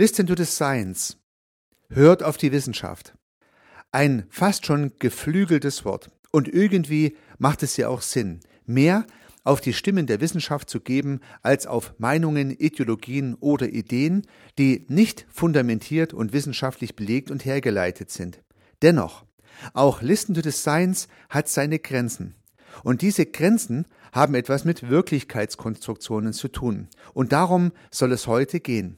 [0.00, 1.18] Listen to the science.
[1.90, 3.12] Hört auf die Wissenschaft.
[3.92, 6.10] Ein fast schon geflügeltes Wort.
[6.30, 9.04] Und irgendwie macht es ja auch Sinn, mehr
[9.44, 14.26] auf die Stimmen der Wissenschaft zu geben, als auf Meinungen, Ideologien oder Ideen,
[14.56, 18.42] die nicht fundamentiert und wissenschaftlich belegt und hergeleitet sind.
[18.80, 19.26] Dennoch,
[19.74, 22.36] auch Listen to the Science hat seine Grenzen.
[22.84, 26.88] Und diese Grenzen haben etwas mit Wirklichkeitskonstruktionen zu tun.
[27.12, 28.96] Und darum soll es heute gehen.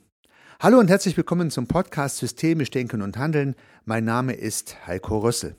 [0.63, 3.57] Hallo und herzlich willkommen zum Podcast Systemisch Denken und Handeln.
[3.85, 5.57] Mein Name ist Heiko Rössel.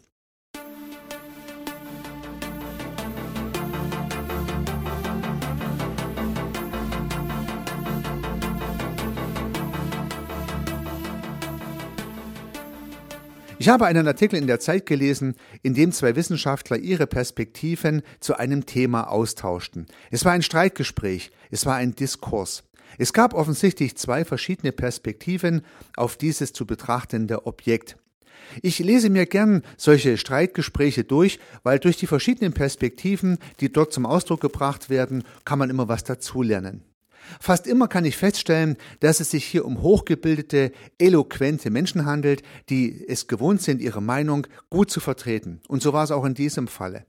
[13.59, 18.37] Ich habe einen Artikel in der Zeit gelesen, in dem zwei Wissenschaftler ihre Perspektiven zu
[18.37, 19.85] einem Thema austauschten.
[20.11, 22.63] Es war ein Streitgespräch, es war ein Diskurs.
[22.97, 25.63] Es gab offensichtlich zwei verschiedene Perspektiven
[25.95, 27.97] auf dieses zu betrachtende Objekt.
[28.61, 34.05] Ich lese mir gern solche Streitgespräche durch, weil durch die verschiedenen Perspektiven, die dort zum
[34.05, 36.83] Ausdruck gebracht werden, kann man immer was dazulernen.
[37.39, 43.05] Fast immer kann ich feststellen, dass es sich hier um hochgebildete, eloquente Menschen handelt, die
[43.07, 45.61] es gewohnt sind, ihre Meinung gut zu vertreten.
[45.67, 47.05] Und so war es auch in diesem Falle.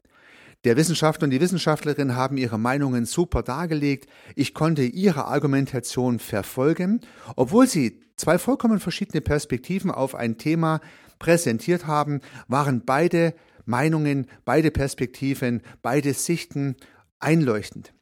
[0.65, 4.09] Der Wissenschaftler und die Wissenschaftlerin haben ihre Meinungen super dargelegt.
[4.35, 7.03] Ich konnte ihre Argumentation verfolgen,
[7.37, 10.81] obwohl sie zwei vollkommen verschiedene Perspektiven auf ein Thema
[11.19, 13.35] präsentiert haben, waren beide
[13.67, 16.77] Meinungen, beide Perspektiven, beide Sichten
[17.19, 17.93] einleuchtend.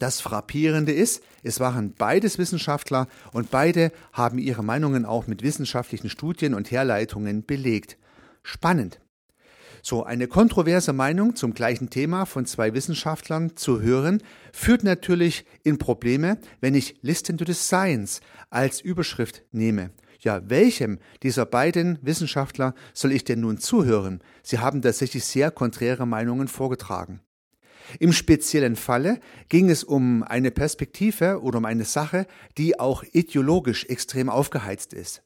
[0.00, 6.10] Das Frappierende ist, es waren beides Wissenschaftler und beide haben ihre Meinungen auch mit wissenschaftlichen
[6.10, 7.96] Studien und Herleitungen belegt.
[8.42, 9.00] Spannend.
[9.86, 15.76] So eine kontroverse Meinung zum gleichen Thema von zwei Wissenschaftlern zu hören, führt natürlich in
[15.76, 19.90] Probleme, wenn ich Listen to the Science als Überschrift nehme.
[20.20, 24.22] Ja, welchem dieser beiden Wissenschaftler soll ich denn nun zuhören?
[24.42, 27.20] Sie haben tatsächlich sehr konträre Meinungen vorgetragen.
[27.98, 33.84] Im speziellen Falle ging es um eine Perspektive oder um eine Sache, die auch ideologisch
[33.84, 35.22] extrem aufgeheizt ist.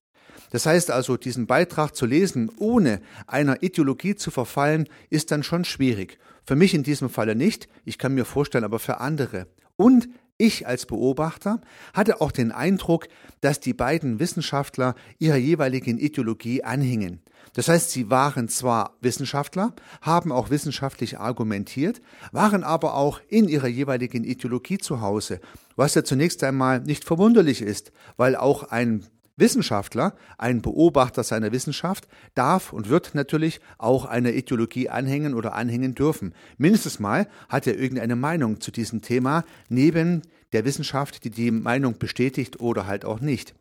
[0.50, 5.64] Das heißt also, diesen Beitrag zu lesen, ohne einer Ideologie zu verfallen, ist dann schon
[5.64, 6.18] schwierig.
[6.44, 9.46] Für mich in diesem Falle nicht, ich kann mir vorstellen, aber für andere.
[9.76, 11.60] Und ich als Beobachter
[11.92, 13.08] hatte auch den Eindruck,
[13.40, 17.20] dass die beiden Wissenschaftler ihrer jeweiligen Ideologie anhingen.
[17.54, 23.66] Das heißt, sie waren zwar Wissenschaftler, haben auch wissenschaftlich argumentiert, waren aber auch in ihrer
[23.66, 25.40] jeweiligen Ideologie zu Hause,
[25.74, 29.04] was ja zunächst einmal nicht verwunderlich ist, weil auch ein
[29.38, 35.94] Wissenschaftler, ein Beobachter seiner Wissenschaft, darf und wird natürlich auch einer Ideologie anhängen oder anhängen
[35.94, 36.34] dürfen.
[36.58, 40.22] Mindestens mal hat er irgendeine Meinung zu diesem Thema neben
[40.52, 43.54] der Wissenschaft, die die Meinung bestätigt oder halt auch nicht.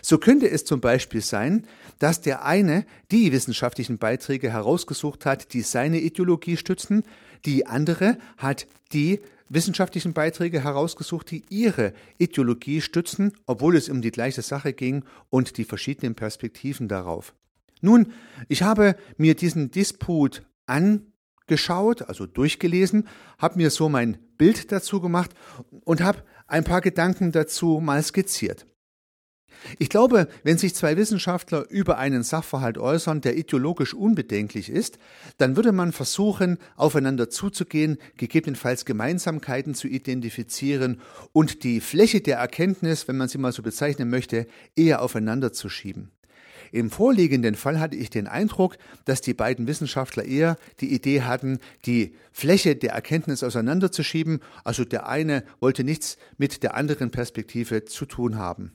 [0.00, 1.66] So könnte es zum Beispiel sein,
[1.98, 7.04] dass der eine die wissenschaftlichen Beiträge herausgesucht hat, die seine Ideologie stützen,
[7.44, 14.10] die andere hat die wissenschaftlichen Beiträge herausgesucht, die ihre Ideologie stützen, obwohl es um die
[14.10, 17.34] gleiche Sache ging und die verschiedenen Perspektiven darauf.
[17.82, 18.12] Nun,
[18.48, 25.32] ich habe mir diesen Disput angeschaut, also durchgelesen, habe mir so mein Bild dazu gemacht
[25.84, 28.66] und habe ein paar Gedanken dazu mal skizziert.
[29.78, 34.98] Ich glaube, wenn sich zwei Wissenschaftler über einen Sachverhalt äußern, der ideologisch unbedenklich ist,
[35.38, 41.00] dann würde man versuchen, aufeinander zuzugehen, gegebenenfalls Gemeinsamkeiten zu identifizieren
[41.32, 44.46] und die Fläche der Erkenntnis, wenn man sie mal so bezeichnen möchte,
[44.76, 46.12] eher aufeinander zu schieben.
[46.72, 51.58] Im vorliegenden Fall hatte ich den Eindruck, dass die beiden Wissenschaftler eher die Idee hatten,
[51.84, 58.06] die Fläche der Erkenntnis auseinanderzuschieben, also der eine wollte nichts mit der anderen Perspektive zu
[58.06, 58.72] tun haben.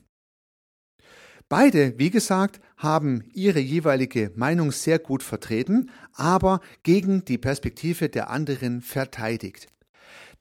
[1.48, 8.28] Beide, wie gesagt, haben ihre jeweilige Meinung sehr gut vertreten, aber gegen die Perspektive der
[8.28, 9.68] anderen verteidigt.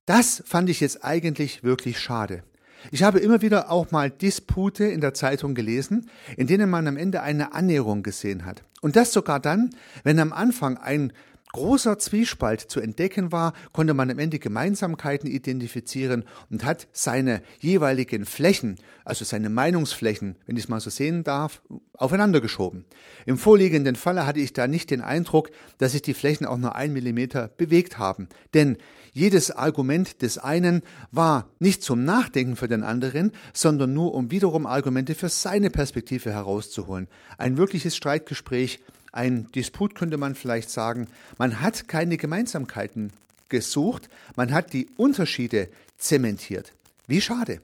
[0.06, 2.44] Das fand ich jetzt eigentlich wirklich schade.
[2.91, 6.97] Ich habe immer wieder auch mal Dispute in der Zeitung gelesen, in denen man am
[6.97, 8.64] Ende eine Annäherung gesehen hat.
[8.81, 9.72] Und das sogar dann,
[10.03, 11.14] wenn am Anfang ein
[11.53, 18.26] großer Zwiespalt zu entdecken war, konnte man am Ende Gemeinsamkeiten identifizieren und hat seine jeweiligen
[18.26, 21.61] Flächen, also seine Meinungsflächen, wenn ich es mal so sehen darf,
[21.94, 22.85] aufeinander geschoben.
[23.26, 26.76] Im vorliegenden Falle hatte ich da nicht den Eindruck, dass sich die Flächen auch nur
[26.76, 28.28] ein Millimeter bewegt haben.
[28.53, 28.78] Denn
[29.14, 34.66] jedes Argument des einen war nicht zum Nachdenken für den anderen, sondern nur um wiederum
[34.67, 37.08] Argumente für seine Perspektive herauszuholen.
[37.38, 38.79] Ein wirkliches Streitgespräch
[39.17, 43.11] ein Disput könnte man vielleicht sagen, man hat keine Gemeinsamkeiten
[43.49, 46.73] gesucht, man hat die Unterschiede zementiert.
[47.08, 47.61] Wie schade.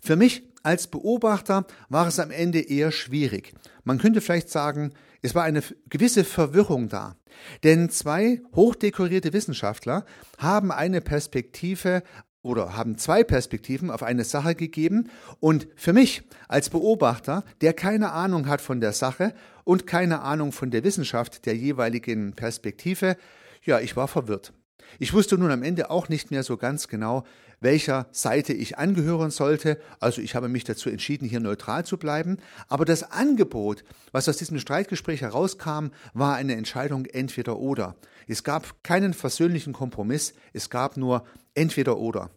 [0.00, 3.52] Für mich Als Beobachter war es am Ende eher schwierig.
[3.84, 7.16] Man könnte vielleicht sagen, es war eine gewisse Verwirrung da.
[7.64, 10.06] Denn zwei hochdekorierte Wissenschaftler
[10.38, 12.02] haben eine Perspektive
[12.44, 15.10] oder haben zwei Perspektiven auf eine Sache gegeben
[15.40, 20.52] und für mich als Beobachter, der keine Ahnung hat von der Sache und keine Ahnung
[20.52, 23.16] von der Wissenschaft der jeweiligen Perspektive,
[23.64, 24.52] ja, ich war verwirrt.
[24.98, 27.24] Ich wusste nun am Ende auch nicht mehr so ganz genau,
[27.64, 29.80] welcher Seite ich angehören sollte.
[29.98, 32.36] Also ich habe mich dazu entschieden, hier neutral zu bleiben.
[32.68, 33.82] Aber das Angebot,
[34.12, 37.96] was aus diesem Streitgespräch herauskam, war eine Entscheidung entweder oder.
[38.28, 41.24] Es gab keinen versöhnlichen Kompromiss, es gab nur
[41.54, 42.30] entweder oder.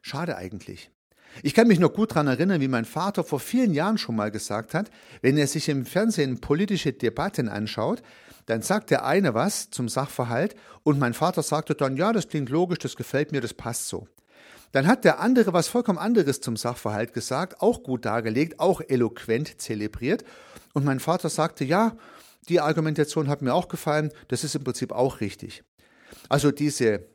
[0.00, 0.90] Schade eigentlich.
[1.42, 4.30] Ich kann mich noch gut daran erinnern, wie mein Vater vor vielen Jahren schon mal
[4.30, 4.90] gesagt hat,
[5.22, 8.02] wenn er sich im Fernsehen politische Debatten anschaut,
[8.46, 12.48] dann sagt der eine was zum Sachverhalt und mein Vater sagte dann, ja, das klingt
[12.48, 14.08] logisch, das gefällt mir, das passt so.
[14.72, 19.60] Dann hat der andere was vollkommen anderes zum Sachverhalt gesagt, auch gut dargelegt, auch eloquent
[19.60, 20.24] zelebriert.
[20.72, 21.96] Und mein Vater sagte, ja,
[22.48, 25.64] die Argumentation hat mir auch gefallen, das ist im Prinzip auch richtig.
[26.28, 27.06] Also diese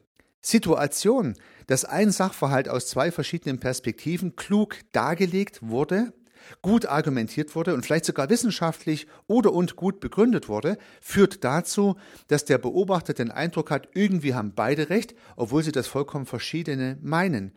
[0.42, 1.36] Situation,
[1.68, 6.14] dass ein Sachverhalt aus zwei verschiedenen Perspektiven klug dargelegt wurde,
[6.62, 11.96] gut argumentiert wurde und vielleicht sogar wissenschaftlich oder und gut begründet wurde, führt dazu,
[12.28, 16.98] dass der Beobachter den Eindruck hat, irgendwie haben beide recht, obwohl sie das vollkommen verschiedene
[17.02, 17.54] meinen.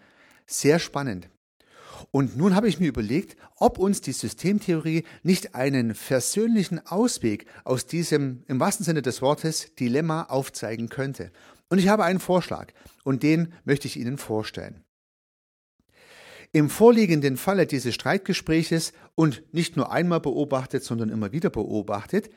[0.46, 1.28] Sehr spannend.
[2.10, 7.86] Und nun habe ich mir überlegt, ob uns die Systemtheorie nicht einen versöhnlichen Ausweg aus
[7.86, 11.32] diesem, im wahrsten Sinne des Wortes, Dilemma aufzeigen könnte.
[11.68, 12.72] Und ich habe einen Vorschlag
[13.04, 14.84] und den möchte ich Ihnen vorstellen.
[16.52, 22.30] Im vorliegenden Falle dieses Streitgespräches und nicht nur einmal beobachtet, sondern immer wieder beobachtet,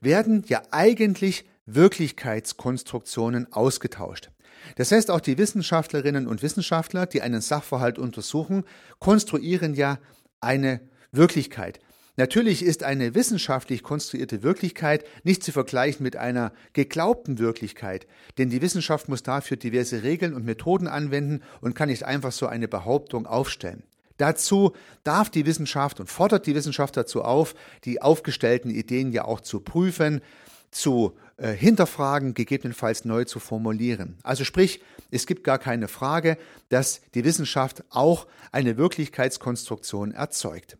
[0.00, 4.30] werden ja eigentlich Wirklichkeitskonstruktionen ausgetauscht.
[4.76, 8.64] Das heißt, auch die Wissenschaftlerinnen und Wissenschaftler, die einen Sachverhalt untersuchen,
[8.98, 9.98] konstruieren ja
[10.40, 10.80] eine
[11.12, 11.80] Wirklichkeit.
[12.20, 18.06] Natürlich ist eine wissenschaftlich konstruierte Wirklichkeit nicht zu vergleichen mit einer geglaubten Wirklichkeit,
[18.36, 22.46] denn die Wissenschaft muss dafür diverse Regeln und Methoden anwenden und kann nicht einfach so
[22.46, 23.84] eine Behauptung aufstellen.
[24.18, 29.40] Dazu darf die Wissenschaft und fordert die Wissenschaft dazu auf, die aufgestellten Ideen ja auch
[29.40, 30.20] zu prüfen,
[30.70, 34.18] zu äh, hinterfragen, gegebenenfalls neu zu formulieren.
[34.24, 36.36] Also sprich, es gibt gar keine Frage,
[36.68, 40.76] dass die Wissenschaft auch eine Wirklichkeitskonstruktion erzeugt.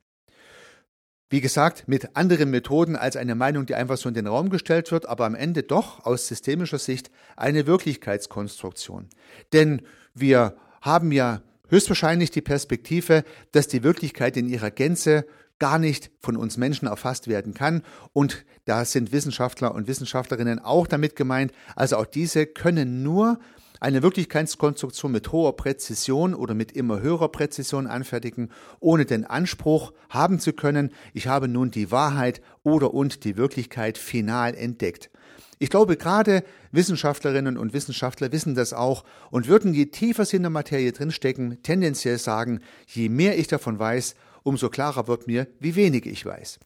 [1.32, 4.90] Wie gesagt, mit anderen Methoden als eine Meinung, die einfach so in den Raum gestellt
[4.90, 9.08] wird, aber am Ende doch aus systemischer Sicht eine Wirklichkeitskonstruktion.
[9.52, 9.82] Denn
[10.12, 13.22] wir haben ja höchstwahrscheinlich die Perspektive,
[13.52, 15.24] dass die Wirklichkeit in ihrer Gänze
[15.60, 17.82] gar nicht von uns Menschen erfasst werden kann.
[18.12, 21.52] Und da sind Wissenschaftler und Wissenschaftlerinnen auch damit gemeint.
[21.76, 23.38] Also auch diese können nur
[23.80, 30.38] eine Wirklichkeitskonstruktion mit hoher Präzision oder mit immer höherer Präzision anfertigen, ohne den Anspruch haben
[30.38, 35.10] zu können, ich habe nun die Wahrheit oder und die Wirklichkeit final entdeckt.
[35.58, 40.42] Ich glaube, gerade Wissenschaftlerinnen und Wissenschaftler wissen das auch und würden, je tiefer sie in
[40.42, 45.74] der Materie drinstecken, tendenziell sagen, je mehr ich davon weiß, umso klarer wird mir, wie
[45.74, 46.60] wenig ich weiß.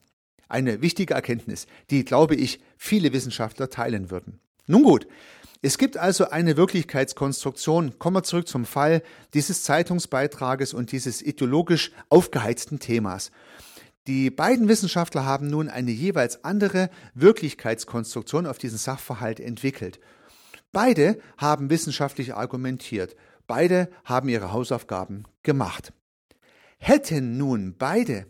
[0.48, 4.38] Eine wichtige Erkenntnis, die, glaube ich, viele Wissenschaftler teilen würden.
[4.66, 5.08] Nun gut,
[5.64, 7.98] es gibt also eine Wirklichkeitskonstruktion.
[7.98, 9.02] Kommen wir zurück zum Fall
[9.32, 13.30] dieses Zeitungsbeitrages und dieses ideologisch aufgeheizten Themas.
[14.06, 20.00] Die beiden Wissenschaftler haben nun eine jeweils andere Wirklichkeitskonstruktion auf diesen Sachverhalt entwickelt.
[20.70, 23.16] Beide haben wissenschaftlich argumentiert.
[23.46, 25.94] Beide haben ihre Hausaufgaben gemacht.
[26.76, 28.26] Hätten nun beide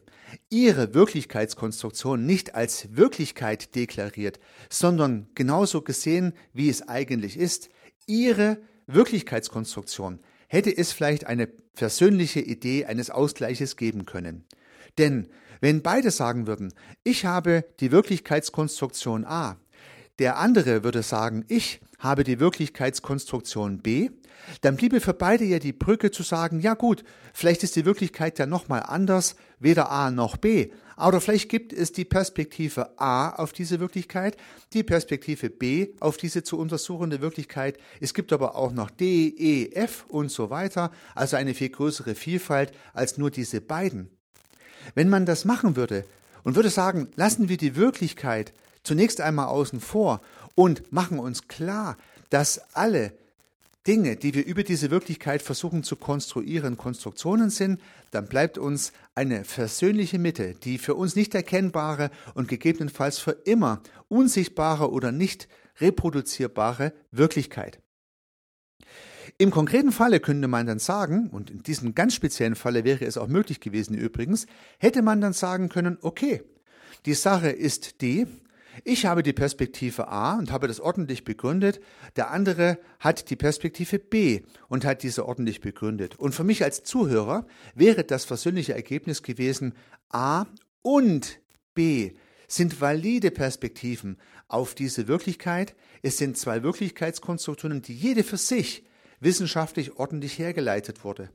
[0.50, 7.68] ihre Wirklichkeitskonstruktion nicht als Wirklichkeit deklariert, sondern genauso gesehen, wie es eigentlich ist,
[8.06, 14.44] ihre Wirklichkeitskonstruktion, hätte es vielleicht eine persönliche Idee eines Ausgleiches geben können.
[14.98, 15.28] Denn
[15.60, 16.72] wenn beide sagen würden,
[17.02, 19.56] ich habe die Wirklichkeitskonstruktion A,
[20.18, 24.10] der andere würde sagen, ich habe die Wirklichkeitskonstruktion B,
[24.60, 28.38] dann bliebe für beide ja die Brücke zu sagen, ja gut, vielleicht ist die Wirklichkeit
[28.38, 33.52] ja nochmal anders, weder A noch B, oder vielleicht gibt es die Perspektive A auf
[33.52, 34.36] diese Wirklichkeit,
[34.72, 37.78] die Perspektive B auf diese zu untersuchende Wirklichkeit.
[38.00, 42.14] Es gibt aber auch noch D, E, F und so weiter, also eine viel größere
[42.14, 44.08] Vielfalt als nur diese beiden.
[44.94, 46.04] Wenn man das machen würde
[46.44, 48.52] und würde sagen, lassen wir die Wirklichkeit
[48.84, 50.20] zunächst einmal außen vor
[50.54, 51.96] und machen uns klar,
[52.30, 53.12] dass alle
[53.86, 57.80] Dinge, die wir über diese Wirklichkeit versuchen zu konstruieren, Konstruktionen sind,
[58.12, 63.82] dann bleibt uns eine versöhnliche Mitte, die für uns nicht erkennbare und gegebenenfalls für immer
[64.08, 65.48] unsichtbare oder nicht
[65.80, 67.80] reproduzierbare Wirklichkeit.
[69.36, 73.18] Im konkreten Falle könnte man dann sagen, und in diesem ganz speziellen Falle wäre es
[73.18, 74.46] auch möglich gewesen übrigens,
[74.78, 76.42] hätte man dann sagen können, okay,
[77.04, 78.26] die Sache ist die,
[78.82, 81.80] ich habe die Perspektive A und habe das ordentlich begründet,
[82.16, 86.18] der andere hat die Perspektive B und hat diese ordentlich begründet.
[86.18, 89.74] Und für mich als Zuhörer wäre das versöhnliche Ergebnis gewesen,
[90.10, 90.46] A
[90.82, 91.40] und
[91.74, 92.12] B
[92.48, 95.74] sind valide Perspektiven auf diese Wirklichkeit.
[96.02, 98.84] Es sind zwei Wirklichkeitskonstruktionen, die jede für sich
[99.20, 101.30] wissenschaftlich ordentlich hergeleitet wurde.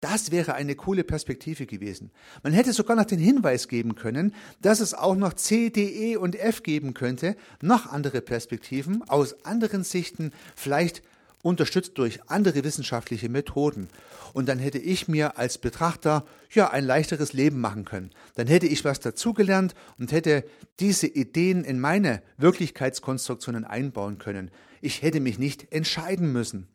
[0.00, 2.10] Das wäre eine coole Perspektive gewesen.
[2.42, 6.16] Man hätte sogar noch den Hinweis geben können, dass es auch noch C, D, E
[6.16, 11.02] und F geben könnte, noch andere Perspektiven aus anderen Sichten, vielleicht
[11.44, 13.88] unterstützt durch andere wissenschaftliche Methoden.
[14.32, 18.10] Und dann hätte ich mir als Betrachter ja ein leichteres Leben machen können.
[18.34, 20.44] Dann hätte ich was dazugelernt und hätte
[20.80, 24.50] diese Ideen in meine Wirklichkeitskonstruktionen einbauen können.
[24.80, 26.73] Ich hätte mich nicht entscheiden müssen.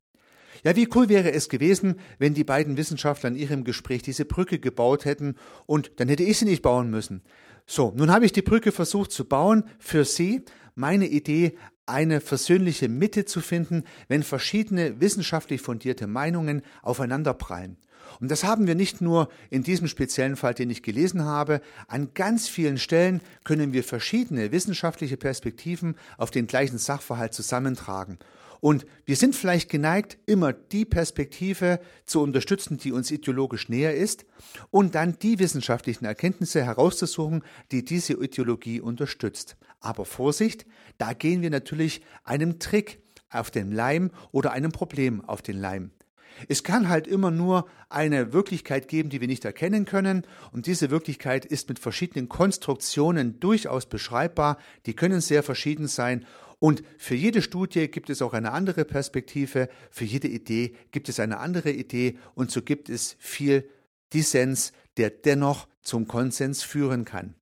[0.64, 4.60] Ja, wie cool wäre es gewesen, wenn die beiden Wissenschaftler in ihrem Gespräch diese Brücke
[4.60, 5.36] gebaut hätten
[5.66, 7.22] und dann hätte ich sie nicht bauen müssen.
[7.66, 10.44] So, nun habe ich die Brücke versucht zu bauen für Sie.
[10.76, 17.78] Meine Idee, eine versöhnliche Mitte zu finden, wenn verschiedene wissenschaftlich fundierte Meinungen aufeinanderprallen.
[18.20, 21.62] Und das haben wir nicht nur in diesem speziellen Fall, den ich gelesen habe.
[21.88, 28.18] An ganz vielen Stellen können wir verschiedene wissenschaftliche Perspektiven auf den gleichen Sachverhalt zusammentragen.
[28.62, 34.26] Und wir sind vielleicht geneigt, immer die Perspektive zu unterstützen, die uns ideologisch näher ist,
[34.70, 39.58] und dann die wissenschaftlichen Erkenntnisse herauszusuchen, die diese Ideologie unterstützt.
[39.80, 40.66] Aber Vorsicht,
[40.98, 45.92] da gehen wir natürlich einem Trick auf den Leim oder einem Problem auf den Leim.
[46.48, 50.26] Es kann halt immer nur eine Wirklichkeit geben, die wir nicht erkennen können.
[50.52, 54.58] Und diese Wirklichkeit ist mit verschiedenen Konstruktionen durchaus beschreibbar.
[54.86, 56.26] Die können sehr verschieden sein.
[56.60, 61.20] Und für jede Studie gibt es auch eine andere Perspektive, für jede Idee gibt es
[61.20, 63.70] eine andere Idee und so gibt es viel
[64.14, 67.36] Dissens, der dennoch zum Konsens führen kann.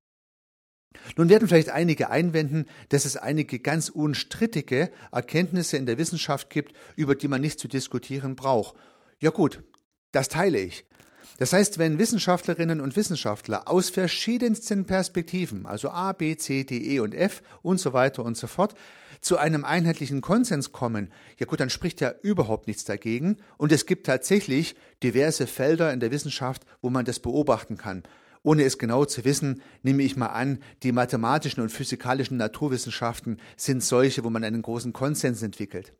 [1.16, 6.72] Nun werden vielleicht einige einwenden, dass es einige ganz unstrittige Erkenntnisse in der Wissenschaft gibt,
[6.96, 8.76] über die man nicht zu diskutieren braucht.
[9.20, 9.62] Ja gut,
[10.12, 10.87] das teile ich.
[11.36, 17.00] Das heißt, wenn Wissenschaftlerinnen und Wissenschaftler aus verschiedensten Perspektiven, also A, B, C, D, E
[17.00, 18.74] und F und so weiter und so fort,
[19.20, 23.36] zu einem einheitlichen Konsens kommen, ja gut, dann spricht ja überhaupt nichts dagegen.
[23.56, 28.02] Und es gibt tatsächlich diverse Felder in der Wissenschaft, wo man das beobachten kann.
[28.42, 33.82] Ohne es genau zu wissen, nehme ich mal an, die mathematischen und physikalischen Naturwissenschaften sind
[33.82, 35.92] solche, wo man einen großen Konsens entwickelt.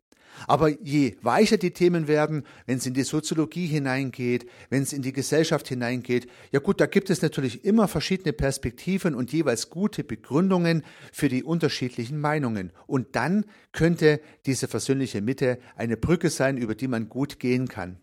[0.47, 5.01] Aber je weicher die Themen werden, wenn es in die Soziologie hineingeht, wenn es in
[5.01, 10.03] die Gesellschaft hineingeht, ja gut, da gibt es natürlich immer verschiedene Perspektiven und jeweils gute
[10.03, 12.71] Begründungen für die unterschiedlichen Meinungen.
[12.87, 17.97] Und dann könnte diese versöhnliche Mitte eine Brücke sein, über die man gut gehen kann.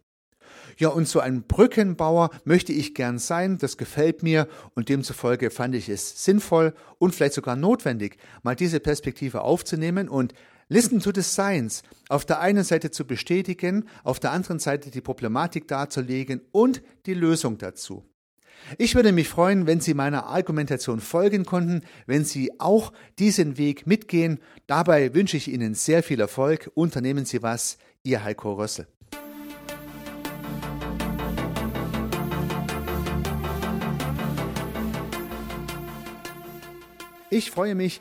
[0.79, 5.75] Ja, und so ein Brückenbauer möchte ich gern sein, das gefällt mir und demzufolge fand
[5.75, 10.35] ich es sinnvoll und vielleicht sogar notwendig, mal diese Perspektive aufzunehmen und
[10.69, 15.01] Listen to the Science auf der einen Seite zu bestätigen, auf der anderen Seite die
[15.01, 18.05] Problematik darzulegen und die Lösung dazu.
[18.79, 23.87] Ich würde mich freuen, wenn Sie meiner Argumentation folgen konnten, wenn Sie auch diesen Weg
[23.87, 24.41] mitgehen.
[24.67, 26.69] Dabei wünsche ich Ihnen sehr viel Erfolg.
[26.75, 27.79] Unternehmen Sie was.
[28.03, 28.89] Ihr Heiko Rössel.
[37.31, 38.01] Ich freue mich,